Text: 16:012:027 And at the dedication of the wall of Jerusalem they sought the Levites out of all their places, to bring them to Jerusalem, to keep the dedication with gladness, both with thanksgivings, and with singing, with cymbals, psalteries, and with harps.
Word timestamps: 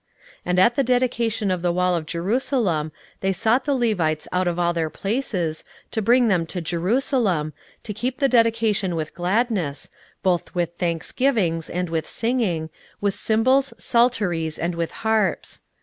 16:012:027 0.39 0.41
And 0.47 0.59
at 0.59 0.75
the 0.75 0.83
dedication 0.83 1.51
of 1.51 1.61
the 1.61 1.71
wall 1.71 1.93
of 1.93 2.07
Jerusalem 2.07 2.91
they 3.19 3.31
sought 3.31 3.65
the 3.65 3.75
Levites 3.75 4.27
out 4.31 4.47
of 4.47 4.57
all 4.57 4.73
their 4.73 4.89
places, 4.89 5.63
to 5.91 6.01
bring 6.01 6.27
them 6.27 6.47
to 6.47 6.59
Jerusalem, 6.59 7.53
to 7.83 7.93
keep 7.93 8.17
the 8.17 8.27
dedication 8.27 8.95
with 8.95 9.13
gladness, 9.13 9.91
both 10.23 10.55
with 10.55 10.73
thanksgivings, 10.79 11.69
and 11.69 11.87
with 11.91 12.07
singing, 12.07 12.71
with 12.99 13.13
cymbals, 13.13 13.75
psalteries, 13.77 14.57
and 14.57 14.73
with 14.73 14.89
harps. 14.89 15.61